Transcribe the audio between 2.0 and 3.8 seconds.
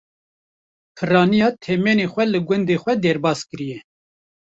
xwe li gundê xwe derbaskiriye.